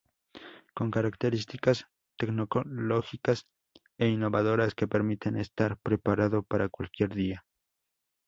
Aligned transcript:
Con 0.73 0.89
características 0.89 1.85
tecnológicas 2.17 3.45
e 3.99 4.07
innovadoras 4.07 4.73
que 4.73 4.87
permiten 4.87 5.37
estar 5.37 5.77
preparado 5.77 6.41
para 6.41 6.69
cualquier 6.69 7.13
día. 7.13 7.45